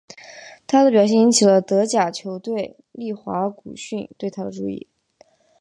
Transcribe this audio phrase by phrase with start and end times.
[0.65, 4.87] 他的表现引起了德甲球队利华古逊对他的注意。